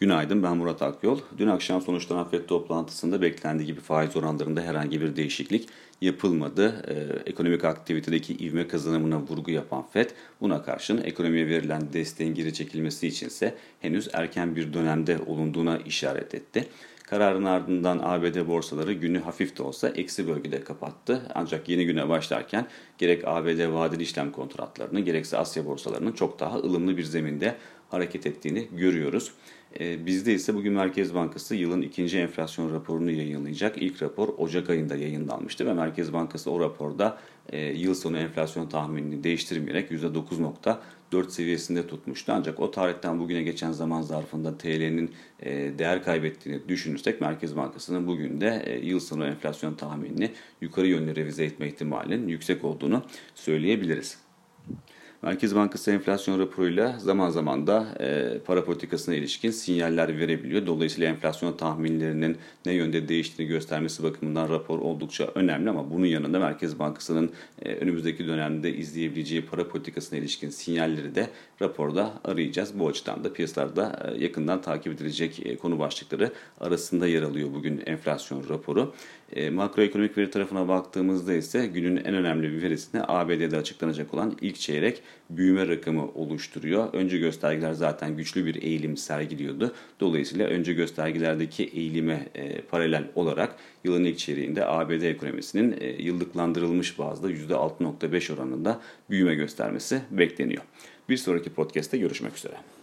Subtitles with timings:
[0.00, 1.18] Günaydın ben Murat Akyol.
[1.38, 5.68] Dün akşam sonuçlanan FED toplantısında beklendiği gibi faiz oranlarında herhangi bir değişiklik
[6.00, 6.84] yapılmadı.
[6.88, 10.10] Ee, ekonomik aktivitedeki ivme kazanımına vurgu yapan FED
[10.40, 16.68] buna karşın ekonomiye verilen desteğin geri çekilmesi içinse henüz erken bir dönemde olunduğuna işaret etti.
[17.10, 21.22] Kararın ardından ABD borsaları günü hafif de olsa eksi bölgede kapattı.
[21.34, 22.66] Ancak yeni güne başlarken
[22.98, 27.56] gerek ABD vadeli işlem kontratlarının gerekse Asya borsalarının çok daha ılımlı bir zeminde
[27.88, 29.32] hareket ettiğini görüyoruz.
[29.80, 33.82] E, bizde ise bugün Merkez Bankası yılın ikinci enflasyon raporunu yayınlayacak.
[33.82, 39.24] İlk rapor Ocak ayında yayınlanmıştı ve Merkez Bankası o raporda e, yıl sonu enflasyon tahminini
[39.24, 42.32] değiştirmeyerek %9.4 seviyesinde tutmuştu.
[42.36, 48.40] Ancak o tarihten bugüne geçen zaman zarfında TL'nin e, değer kaybettiğini düşünürsek Merkez Bankası'nın bugün
[48.40, 53.02] de e, yıl sonu enflasyon tahminini yukarı yönlü revize etme ihtimalinin yüksek olduğunu
[53.34, 54.18] söyleyebiliriz.
[55.22, 60.66] Merkez Bankası enflasyon raporuyla zaman zaman da e, para politikasına ilişkin sinyaller verebiliyor.
[60.66, 66.78] Dolayısıyla enflasyon tahminlerinin ne yönde değiştiğini göstermesi bakımından rapor oldukça önemli ama bunun yanında Merkez
[66.78, 67.30] Bankası'nın
[67.62, 71.26] e, önümüzdeki dönemde izleyebileceği para politikasına ilişkin sinyalleri de
[71.62, 72.78] raporda arayacağız.
[72.78, 78.48] Bu açıdan da piyasalarda e, yakından takip edilecek konu başlıkları arasında yer alıyor bugün enflasyon
[78.48, 78.94] raporu.
[79.52, 85.02] Makroekonomik veri tarafına baktığımızda ise günün en önemli bir verisini ABD'de açıklanacak olan ilk çeyrek
[85.30, 86.94] büyüme rakamı oluşturuyor.
[86.94, 89.74] Önce göstergeler zaten güçlü bir eğilim sergiliyordu.
[90.00, 97.30] Dolayısıyla önce göstergelerdeki eğilime e, paralel olarak yılın ilk çeyreğinde ABD ekonomisinin e, yıllıklandırılmış bazda
[97.30, 100.62] %6.5 oranında büyüme göstermesi bekleniyor.
[101.08, 102.79] Bir sonraki podcast'te görüşmek üzere.